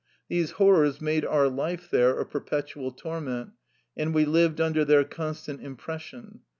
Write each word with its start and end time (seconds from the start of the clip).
These 0.29 0.53
horrors 0.53 0.99
made 0.99 1.23
our 1.25 1.47
life 1.47 1.91
there 1.91 2.19
a 2.19 2.25
perpetual 2.25 2.89
torment, 2.91 3.51
and 3.95 4.15
we 4.15 4.25
lived 4.25 4.59
under 4.59 4.83
their 4.83 5.03
constant 5.03 5.61
im 5.61 5.75
pression. 5.75 6.39